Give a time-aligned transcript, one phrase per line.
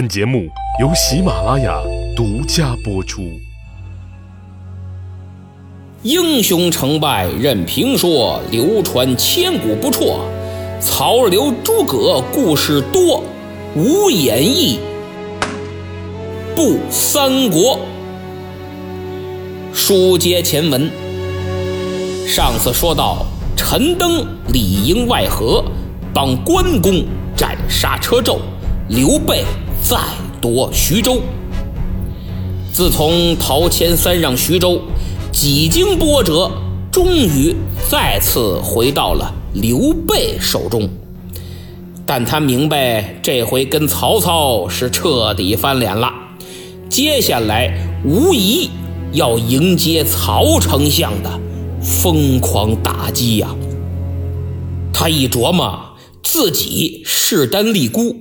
[0.00, 0.48] 本节目
[0.80, 1.78] 由喜马拉雅
[2.16, 3.20] 独家播出。
[6.02, 10.18] 英雄成败任评说，流传千古不辍。
[10.80, 13.22] 曹刘诸葛故事多，
[13.76, 14.78] 无演义
[16.56, 17.78] 不三国。
[19.74, 20.90] 书接前文，
[22.26, 25.62] 上次说到陈登里应外合，
[26.14, 27.04] 帮关公
[27.36, 28.38] 斩杀车胄，
[28.88, 29.44] 刘备
[29.82, 29.98] 再
[30.40, 31.20] 夺徐州。
[32.72, 34.80] 自从陶谦三让徐州。
[35.32, 36.50] 几经波折，
[36.90, 37.54] 终于
[37.88, 40.90] 再次回到了刘备手中。
[42.04, 46.12] 但他明白，这回跟曹操是彻底翻脸了。
[46.90, 47.72] 接下来
[48.04, 48.68] 无疑
[49.12, 51.30] 要迎接曹丞相的
[51.80, 53.54] 疯狂打击呀！
[54.92, 55.78] 他一琢磨，
[56.24, 58.16] 自己势单力孤，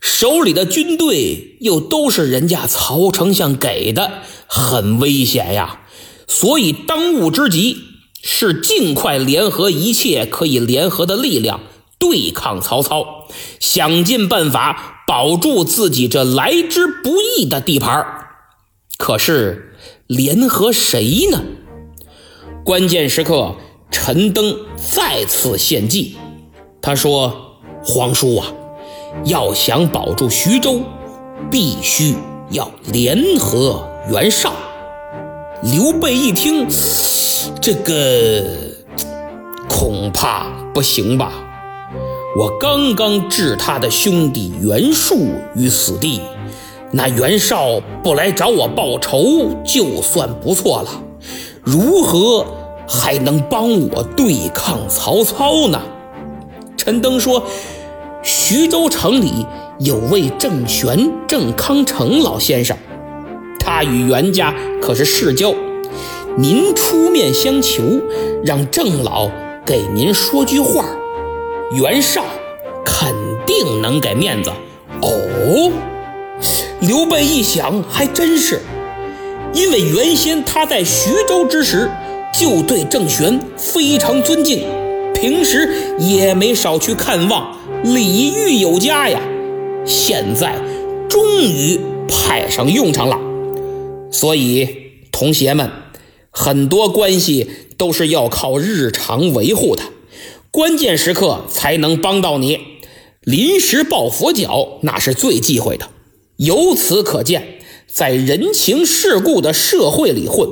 [0.00, 4.10] 手里的军队又都是人家曹丞相给的，
[4.46, 5.80] 很危险呀。
[6.26, 7.76] 所以，当务之急
[8.22, 11.60] 是尽快联合一切可以联合的力量，
[11.98, 13.26] 对抗曹操，
[13.58, 18.06] 想尽办法保住自己这来之不易的地盘
[18.96, 19.74] 可是，
[20.06, 21.42] 联合谁呢？
[22.64, 23.56] 关键时刻，
[23.90, 26.16] 陈登再次献计。
[26.82, 28.52] 他说：“皇叔啊，
[29.24, 30.80] 要想保住徐州，
[31.50, 32.14] 必须
[32.50, 34.52] 要联合袁绍。”
[35.62, 36.66] 刘备一听，
[37.60, 38.42] 这个
[39.68, 41.32] 恐怕不行吧？
[42.38, 45.16] 我刚刚置他的兄弟袁术
[45.54, 46.22] 于死地，
[46.92, 50.88] 那袁绍不来找我报仇就算不错了，
[51.62, 52.46] 如何
[52.88, 55.82] 还能帮我对抗曹操呢？
[56.76, 57.42] 陈登说
[58.22, 59.46] ：“徐州城里
[59.78, 62.76] 有位郑玄、郑康成老先生。”
[63.58, 65.54] 他与袁家可是世交，
[66.36, 67.82] 您出面相求，
[68.44, 69.30] 让郑老
[69.64, 70.84] 给您说句话，
[71.76, 72.24] 袁绍
[72.84, 73.14] 肯
[73.46, 74.50] 定能给面子。
[75.02, 75.70] 哦，
[76.80, 78.60] 刘备一想，还真是，
[79.52, 81.88] 因为原先他在徐州之时
[82.38, 84.66] 就对郑玄非常尊敬，
[85.14, 89.20] 平时也没少去看望，礼遇有加呀。
[89.86, 90.54] 现在
[91.08, 93.18] 终于派上用场了。
[94.12, 94.68] 所以，
[95.10, 95.70] 同学们，
[96.30, 99.82] 很多关系都是要靠日常维护的，
[100.50, 102.58] 关键时刻才能帮到你。
[103.22, 105.88] 临时抱佛脚那是最忌讳的。
[106.36, 110.48] 由此可见，在人情世故的社会里混，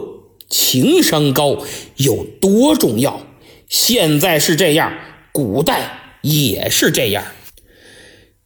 [0.49, 1.59] 情商高
[1.97, 3.21] 有多重要。
[3.69, 4.93] 现在是这样，
[5.33, 7.25] 古代也是这样。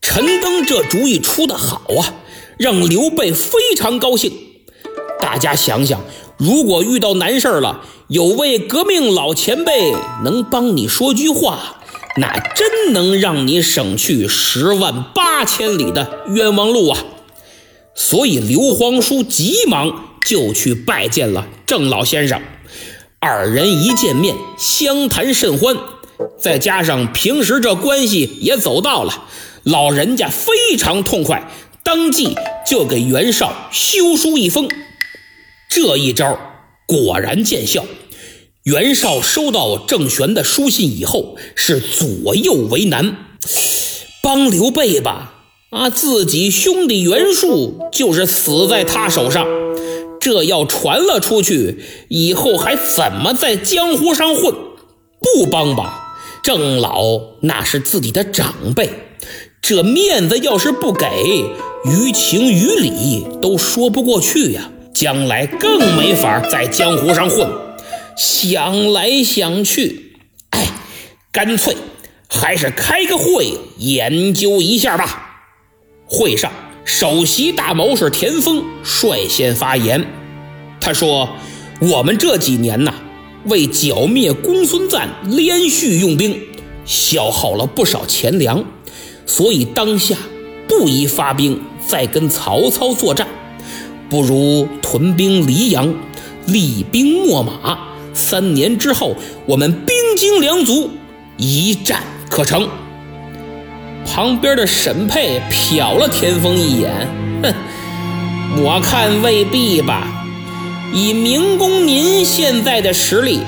[0.00, 2.14] 陈登这主意出的好啊，
[2.58, 4.32] 让刘备非常高兴。
[5.20, 6.04] 大家想想，
[6.36, 9.92] 如果遇到难事了，有位革命老前辈
[10.24, 11.80] 能帮你说句话，
[12.16, 16.98] 那真能让你省去十万八千里的冤枉路啊！
[17.94, 22.42] 所以刘皇叔急忙就去拜见了郑老先生。
[23.18, 25.76] 二人一见面，相谈甚欢，
[26.38, 29.24] 再加上平时这关系也走到了，
[29.62, 31.50] 老人家非常痛快，
[31.84, 32.34] 当即
[32.66, 34.68] 就给袁绍修书一封。
[35.68, 36.38] 这一招
[36.86, 37.84] 果然见效。
[38.64, 43.16] 袁绍收到郑玄的书信以后，是左右为难。
[44.22, 45.34] 帮刘备吧，
[45.70, 49.46] 啊，自己兄弟袁术就是死在他手上。
[50.20, 54.54] 这要传了出去，以后还怎么在江湖上混？
[55.20, 56.01] 不帮吧，
[56.42, 58.90] 郑老那是自己的长辈，
[59.60, 61.06] 这面子要是不给，
[61.84, 64.70] 于情于理都说不过去呀。
[64.92, 67.48] 将来更没法在江湖上混。
[68.16, 70.18] 想来想去，
[70.50, 70.68] 哎，
[71.32, 71.74] 干脆
[72.28, 75.46] 还是开个会研究一下吧。
[76.04, 76.52] 会上，
[76.84, 80.04] 首席大谋士田丰率先发言。
[80.78, 81.30] 他说
[81.80, 82.92] ：“我们这几年呐，
[83.44, 86.40] 为剿灭公孙瓒，连续用兵，
[86.84, 88.64] 消耗了不少钱粮，
[89.26, 90.16] 所以当下
[90.68, 93.26] 不宜发兵再跟曹操作战。”
[94.08, 95.94] 不如屯兵黎阳，
[96.46, 97.78] 厉兵秣马。
[98.12, 99.16] 三年之后，
[99.46, 100.90] 我们兵精粮足，
[101.38, 102.68] 一战可成。
[104.04, 107.08] 旁边的沈佩瞟了田丰一眼，
[107.42, 107.54] 哼，
[108.62, 110.21] 我看未必吧。
[110.94, 113.40] 以明公您现在的实力，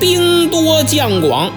[0.00, 1.52] 兵多将广，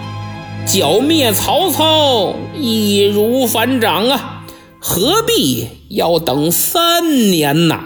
[0.68, 4.46] 剿灭曹操易如反掌啊！
[4.80, 7.86] 何必要等三年呐？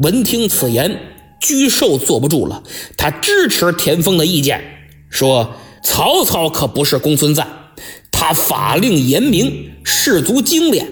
[0.00, 0.96] 闻听此言，
[1.40, 2.62] 居寿坐不住了，
[2.96, 4.62] 他支持田丰的意见，
[5.10, 7.48] 说：“曹操可不是公孙瓒，
[8.12, 10.88] 他法令严明，士卒精练，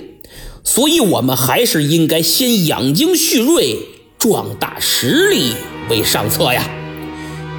[0.64, 3.78] 所以我们还是应该先养精蓄锐，
[4.20, 5.54] 壮大实力
[5.88, 6.70] 为上策呀。”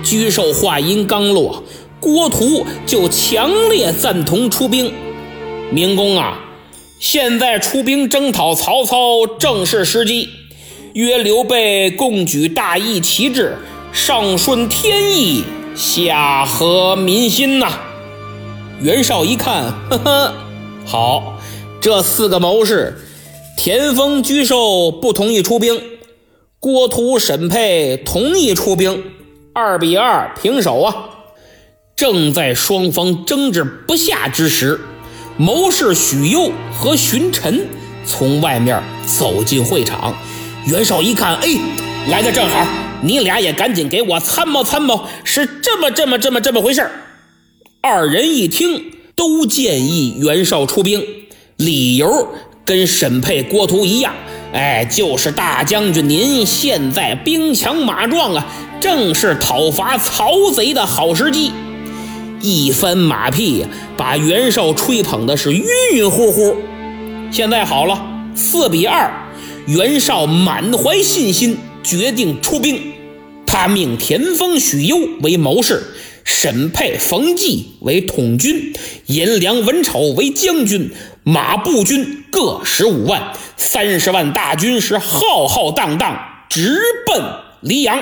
[0.06, 1.64] 沮授话音刚落，
[2.00, 4.94] 郭图就强烈赞同出兵。
[5.72, 6.40] 明公啊，
[7.00, 10.30] 现在出兵征讨曹操正是时机。
[10.94, 13.56] 约刘备共举大义旗帜，
[13.94, 15.44] 上顺天意，
[15.76, 17.80] 下合民心呐。
[18.82, 20.34] 袁绍一看，呵呵，
[20.86, 21.40] 好，
[21.80, 22.98] 这四个谋士，
[23.56, 25.80] 田丰、沮授不同意出兵，
[26.62, 29.04] 郭图、沈佩同意出兵，
[29.52, 31.10] 二比二平手啊。
[31.96, 34.80] 正在双方争执不下之时。
[35.38, 37.66] 谋士许攸和荀臣
[38.06, 40.16] 从外面走进会场，
[40.68, 41.48] 袁绍一看，哎，
[42.12, 42.68] 来的正好，
[43.02, 46.88] 你俩也赶紧给我参谋参谋，是这么这么这么这么回事
[47.82, 51.04] 二人一听，都建议袁绍出兵，
[51.56, 52.28] 理由
[52.64, 54.14] 跟沈佩、郭图一样，
[54.54, 58.46] 哎，就是大将军您现在兵强马壮啊，
[58.82, 61.54] 正是讨伐曹贼的好时机。
[62.42, 63.66] 一番马屁，
[63.96, 65.64] 把袁绍吹捧的是晕
[65.94, 66.58] 晕乎乎。
[67.32, 68.04] 现在好了，
[68.36, 69.10] 四比二，
[69.68, 72.92] 袁绍满怀信心，决定出兵。
[73.46, 75.82] 他命田丰、许攸为谋士，
[76.24, 78.74] 沈佩、冯骥为统军，
[79.08, 80.92] 颜良、文丑为将军，
[81.24, 86.20] 马步军各十五万，三十万大军是浩浩荡荡
[86.50, 87.24] 直奔
[87.62, 88.02] 黎阳。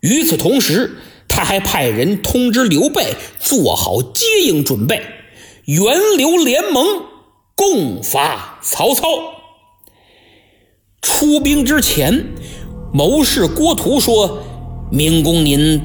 [0.00, 0.98] 与此同时，
[1.28, 5.02] 他还派人通知刘备做好接应准备，
[5.66, 6.86] 袁刘联盟
[7.54, 9.04] 共伐曹操。
[11.00, 12.26] 出兵之前，
[12.92, 14.42] 谋士郭图说
[14.90, 15.80] ：“明公您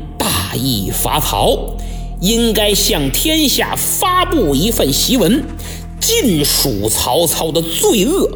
[0.54, 1.58] 大义伐曹，
[2.22, 5.44] 应该向天下发布一份檄文，
[6.00, 8.30] 尽数曹操的罪恶，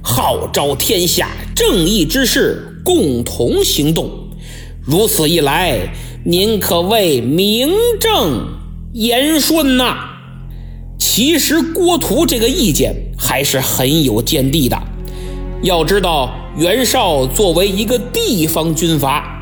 [0.00, 4.10] 号召天下正义之士共同行动。
[4.80, 5.92] 如此一来。”
[6.22, 8.46] 您可谓名正
[8.92, 9.96] 言顺呐！
[10.98, 14.78] 其实郭图这个意见还是很有见地的。
[15.62, 19.39] 要知道，袁绍作为一个地方军阀，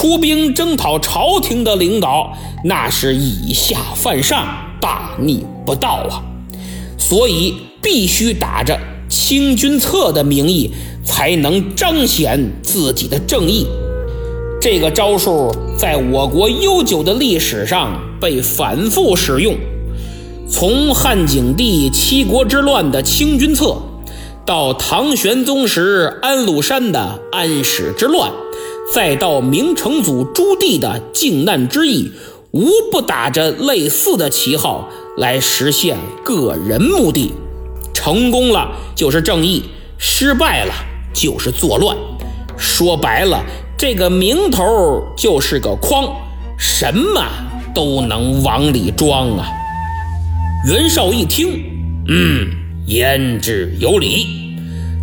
[0.00, 4.46] 出兵征讨朝廷的领导，那是以下犯上，
[4.80, 6.24] 大逆不道啊！
[6.96, 8.80] 所以必须打着
[9.10, 10.70] 清君侧的名义，
[11.04, 13.66] 才能彰显自己的正义。
[14.58, 19.54] 这个招数在我国悠久的历史上被反复使用，
[20.48, 23.76] 从汉景帝七国之乱的清君侧，
[24.46, 28.32] 到唐玄宗时安禄山的安史之乱，
[28.92, 32.12] 再到明成祖朱棣的靖难之役，
[32.50, 37.32] 无不打着类似的旗号来实现个人目的。
[37.92, 39.62] 成功了就是正义，
[39.98, 40.72] 失败了
[41.12, 41.96] 就是作乱。
[42.56, 43.42] 说白了。
[43.78, 46.06] 这个名头就是个筐，
[46.58, 47.24] 什么
[47.74, 49.48] 都能往里装啊！
[50.66, 51.64] 袁绍一听，
[52.06, 52.46] 嗯，
[52.84, 54.26] 言之有理。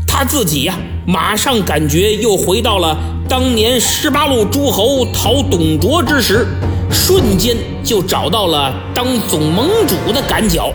[0.08, 2.98] 他自己呀，马上感觉又回到了
[3.30, 6.46] 当年十八路诸侯讨董卓之时，
[6.92, 10.74] 瞬间就找到了当总盟主的感脚。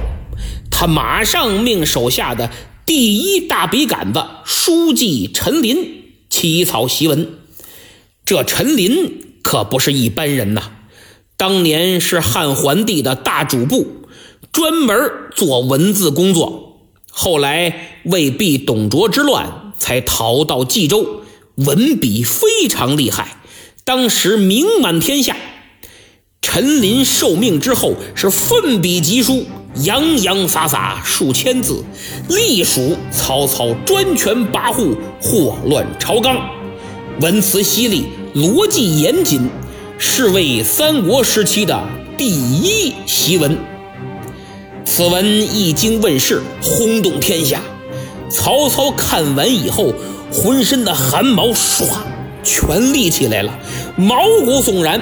[0.71, 2.49] 他马上命手下的
[2.87, 5.77] 第一大笔杆子书记陈琳
[6.31, 7.29] 起草檄文。
[8.25, 10.63] 这陈琳可不是一般人呐，
[11.37, 14.07] 当年是汉桓帝的大主簿，
[14.51, 14.97] 专门
[15.35, 16.79] 做文字工作。
[17.11, 21.23] 后来为避董卓之乱，才逃到冀州，
[21.57, 23.37] 文笔非常厉害，
[23.85, 25.37] 当时名满天下。
[26.41, 29.45] 陈琳受命之后，是奋笔疾书，
[29.83, 31.83] 洋洋洒洒数千字，
[32.29, 36.37] 隶属曹操专权跋扈，祸乱朝纲。
[37.21, 38.05] 文辞犀利，
[38.37, 39.51] 逻辑严谨，
[39.99, 41.83] 是为三国时期的
[42.17, 43.59] 第一檄文。
[44.85, 47.61] 此文一经问世，轰动天下。
[48.33, 49.93] 曹操看完以后，
[50.33, 51.85] 浑身的汗毛唰
[52.43, 53.53] 全立起来了，
[53.95, 54.99] 毛骨悚然，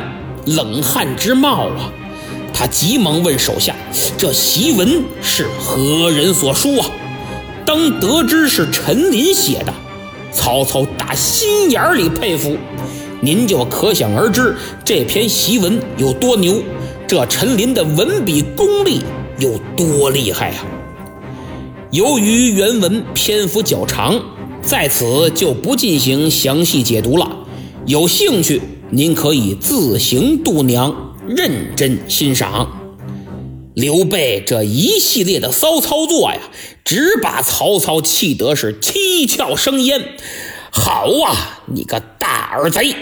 [0.47, 1.93] 冷汗直冒啊！
[2.53, 3.75] 他急忙问手下
[4.19, 6.91] ：“这檄文是何人所书啊？”
[7.65, 9.73] 当得知是陈琳写的。
[10.33, 12.57] 曹操打心眼里佩服，
[13.21, 16.61] 您就可想而知这篇檄文有多牛，
[17.07, 19.03] 这陈琳的文笔功力
[19.39, 20.57] 有多厉害呀！
[21.93, 24.23] 由于原文篇幅较长，
[24.63, 27.39] 在此就不进行详细解读了。
[27.85, 32.79] 有兴趣，您可以自行度娘，认真欣赏。
[33.75, 36.39] 刘备这一系列的骚操作呀，
[36.85, 40.01] 只把曹操气得是七窍生烟。
[40.71, 42.95] 好啊，你个大耳贼！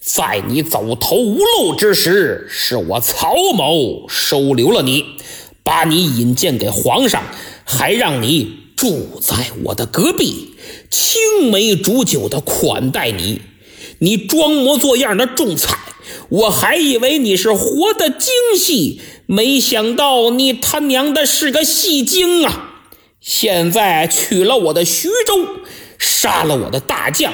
[0.00, 5.04] 在你走投无路之时，是我曹某收留了你，
[5.62, 7.22] 把你引荐给皇上，
[7.68, 10.54] 还让你住在我的隔壁，
[10.88, 13.42] 青梅煮酒的款待你。
[13.98, 15.76] 你装模作样的种菜，
[16.28, 22.74] 我还以为你是活的精细，没想到你他娘的是个戏精啊！
[23.20, 25.48] 现在取了我的徐州，
[25.98, 27.32] 杀了我的大将。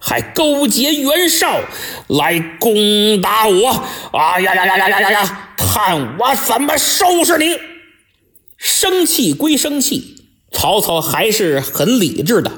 [0.00, 1.60] 还勾结袁绍
[2.06, 3.68] 来攻打我！
[4.12, 5.54] 啊呀呀呀呀呀呀！
[5.56, 7.56] 看我怎么收拾你！
[8.58, 10.16] 生气归生气，
[10.52, 12.52] 曹操还是很理智的。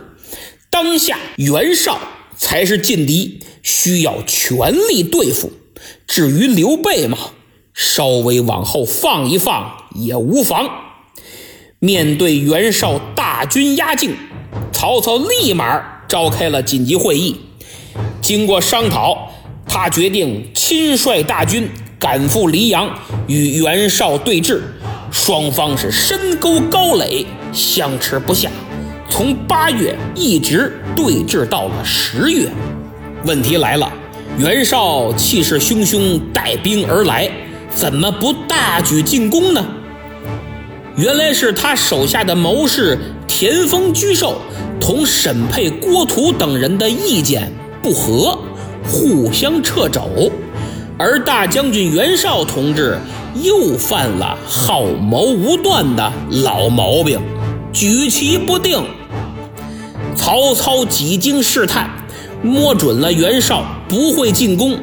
[0.70, 2.00] 当下袁绍
[2.36, 5.52] 才是劲敌，需要全力对付。
[6.08, 7.16] 至于刘备嘛，
[7.72, 10.68] 稍微往后放一放也无妨。
[11.78, 14.16] 面对袁绍大军压境，
[14.72, 16.00] 曹操立马。
[16.10, 17.36] 召开了紧急会议，
[18.20, 19.30] 经过商讨，
[19.64, 21.68] 他决定亲率大军
[22.00, 24.60] 赶赴黎阳，与袁绍对峙。
[25.10, 28.48] 双方是深沟高垒，相持不下，
[29.08, 32.48] 从八月一直对峙到了十月。
[33.24, 33.92] 问题来了，
[34.38, 37.30] 袁绍气势汹汹带兵而来，
[37.74, 39.64] 怎么不大举进攻呢？
[40.96, 44.36] 原来是他手下的谋士田丰居寿。
[44.80, 47.52] 同审配郭图等人的意见
[47.82, 48.38] 不合，
[48.82, 50.32] 互相撤肘，
[50.96, 52.98] 而大将军袁绍同志
[53.34, 57.20] 又犯了好谋无断的老毛病，
[57.72, 58.82] 举棋不定。
[60.16, 61.88] 曹操几经试探，
[62.42, 64.78] 摸准了袁绍不会进攻，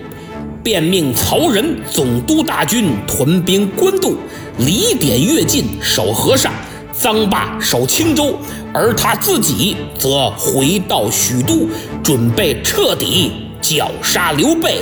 [0.63, 4.17] 便命曹仁总督大军屯兵官渡，
[4.57, 6.51] 李典越进守河上。
[6.99, 8.35] 臧霸守青州，
[8.73, 11.69] 而他自己则回到许都，
[12.03, 14.79] 准备彻底绞杀刘备，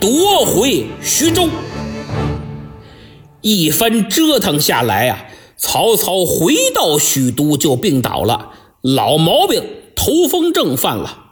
[0.00, 1.46] 夺回徐州。
[3.40, 5.26] 一番折腾下来啊，
[5.56, 8.50] 曹操回到许都就病倒了，
[8.82, 9.62] 老毛病
[9.94, 11.26] 头风症犯了。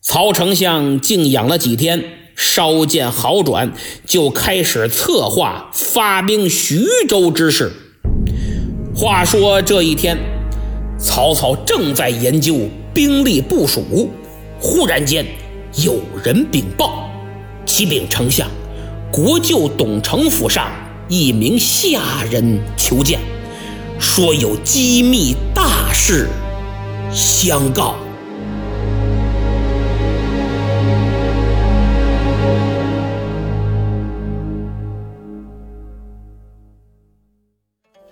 [0.00, 2.04] 曹丞相静养了几天，
[2.36, 3.72] 稍见好转，
[4.06, 7.72] 就开始策划发兵徐州之事。
[8.94, 10.18] 话说这一天，
[10.98, 14.10] 曹操正在研究兵力部署，
[14.60, 15.24] 忽然间
[15.82, 17.08] 有人禀报：
[17.64, 18.46] 启禀丞相，
[19.10, 20.70] 国舅董承府上
[21.08, 23.20] 一名下人求见，
[23.98, 26.28] 说有机密大事
[27.12, 27.94] 相告。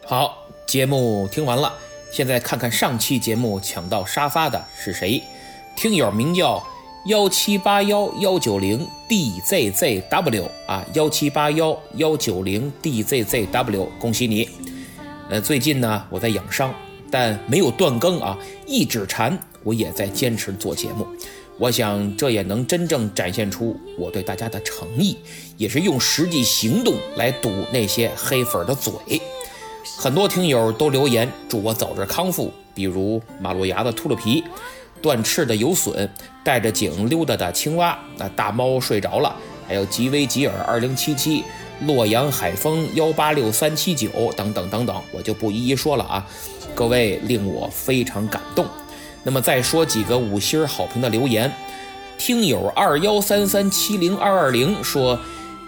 [0.05, 0.39] 好。
[0.65, 1.71] 节目听完了，
[2.11, 5.23] 现在看看上期节目抢到沙发的是谁？
[5.77, 6.67] 听友名叫
[7.07, 14.49] 幺七八幺幺九零 dzzw 啊，幺七八幺幺九零 dzzw，恭喜你！
[15.29, 16.73] 呃，最近呢我在养伤，
[17.11, 21.05] 但没有断更啊，一指禅我也在坚持做节目。
[21.59, 25.19] 我想这也能真正展现出我对大家的诚意，
[25.57, 28.93] 也是用实际行动来堵那些黑粉的嘴。
[29.99, 34.45] 很多听友都留言祝我早日康复，比如马路牙子秃噜皮、
[35.03, 36.09] 断翅的游隼、
[36.45, 39.35] 带着井溜达的青蛙、那大猫睡着了，
[39.67, 41.45] 还有吉威吉尔二零七七、
[41.87, 46.27] 洛阳海风幺八六三七九等等等等，我就不一一说了啊。
[46.75, 48.65] 各位令我非常感动。
[49.25, 51.53] 那么再说几个五星好评的留言，
[52.17, 55.19] 听友二幺三三七零二二零说，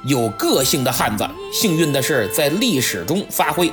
[0.05, 3.71] 有个性的汉子，幸运的是在历史中发挥。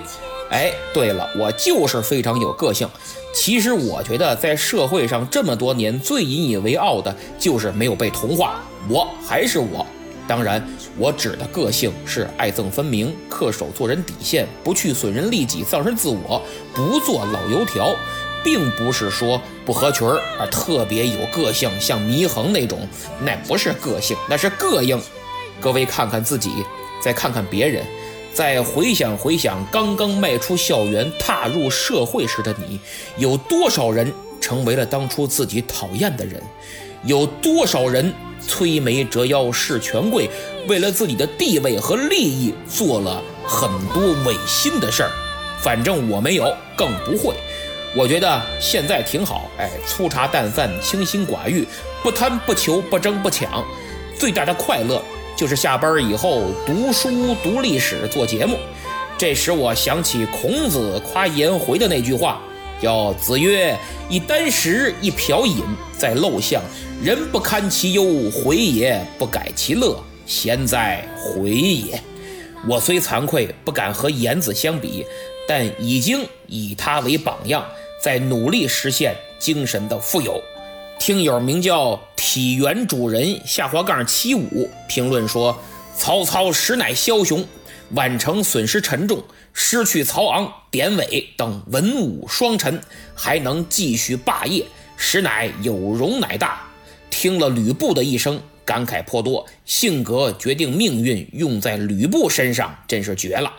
[0.51, 2.87] 哎，对了，我就是非常有个性。
[3.33, 8.59] 其实我觉得，在社会上这么多年，最引以为傲的就是没有被同化。
[8.89, 9.87] 我还是我，
[10.27, 10.61] 当然，
[10.97, 16.41] 我指的个性是爱憎分明，恪守做人底线，不去损人利己，丧失自我，
[16.75, 17.95] 不做老油条，
[18.43, 22.85] 并不是说不合群儿啊，特别有个性，像祢衡那种，
[23.23, 25.01] 那不是个性，那是膈应。
[25.61, 26.51] 各位看看自己，
[27.01, 27.85] 再看看别人。
[28.33, 32.79] 再回想回想，刚刚迈出校园、踏入社会时的你，
[33.17, 36.41] 有多少人成为了当初自己讨厌的人？
[37.03, 38.13] 有多少人
[38.47, 40.29] 摧眉折腰事权贵，
[40.67, 45.11] 为了自己的地位和利益做了很多违心的事儿？
[45.61, 47.33] 反正我没有，更不会。
[47.95, 51.67] 我觉得现在挺好，哎，粗茶淡饭，清心寡欲，
[52.01, 53.65] 不贪不求，不争不抢，
[54.17, 55.03] 最大的快乐
[55.41, 58.59] 就是下班以后读书、读历史、做节目。
[59.17, 62.39] 这使我想起孔子夸颜回的那句话，
[62.79, 63.75] 叫“子曰：
[64.07, 65.63] 一箪食，一瓢饮，
[65.97, 66.61] 在陋巷，
[67.03, 71.99] 人不堪其忧，回也不改其乐，贤哉，回也！”
[72.69, 75.03] 我虽惭愧，不敢和颜子相比，
[75.47, 77.65] 但已经以他为榜样。
[77.99, 80.39] 在努力实现精神的富有。
[81.01, 85.59] 听友名叫体原主人下滑杠七五评论说
[85.97, 87.43] ：“曹操实乃枭雄，
[87.95, 92.79] 宛城损失沉重，失去曹昂、典韦等文武双臣，
[93.15, 94.63] 还能继续霸业，
[94.95, 96.61] 实乃有容乃大。”
[97.09, 99.47] 听了吕布的一生，感慨颇多。
[99.65, 103.51] 性格决定命运，用在吕布身上真是绝了。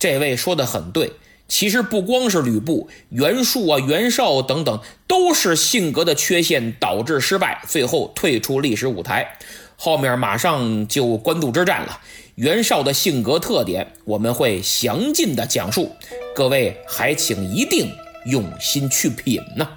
[0.00, 1.12] 这位说的很对。
[1.48, 9.38] 其实不光是吕布、袁术啊、袁绍等等，都是性格的缺陷导致失败，最后退出历史舞台。
[9.76, 12.00] 后面马上就官渡之战了，
[12.34, 15.92] 袁绍的性格特点我们会详尽的讲述，
[16.34, 17.90] 各位还请一定
[18.26, 19.68] 用心去品呢。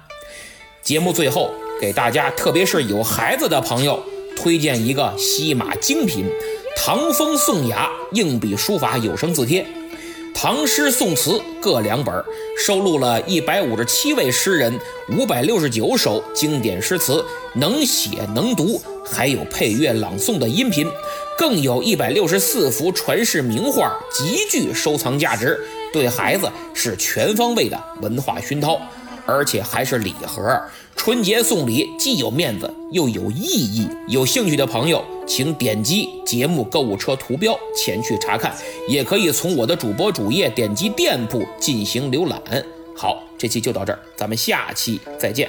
[0.82, 4.02] 节目最后给大家，特别是有孩子的朋友，
[4.36, 6.24] 推荐一个西马精品
[6.76, 9.62] 《唐风宋雅硬笔书法有声字帖》。
[10.34, 12.14] 唐诗宋词各两本，
[12.58, 20.86] 收录了一百五十七位诗人五百六十九首经典诗词，能写能读，还有配乐朗诵的音频，
[21.36, 25.60] 更有一百六十四幅传世名画，极具收藏价值，
[25.92, 28.80] 对孩子是全方位的文化熏陶。
[29.26, 30.42] 而且还是礼盒，
[30.96, 33.86] 春节送礼既有面子又有意义。
[34.08, 38.52] 有兴趣的朋友，请点击节目购物车图标前去查看，
[38.88, 42.42] 也可以从我的主播主页点击店铺进行浏览。
[42.96, 45.48] 好，这期就到这儿，咱们下期再见。